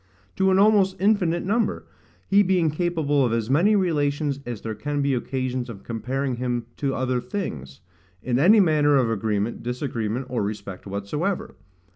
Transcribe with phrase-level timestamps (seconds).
[0.35, 1.85] to an almost infinite number:
[2.27, 6.65] he being capable of as many relations as there can be occasions of comparing him
[6.75, 7.81] to other things,
[8.23, 11.55] in any manner of agreement, disagreement, or respect whatsoever.